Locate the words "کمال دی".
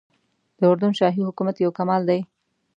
1.77-2.19